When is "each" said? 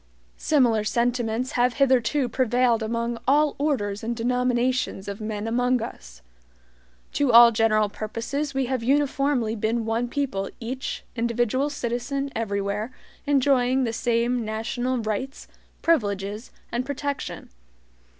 10.59-11.03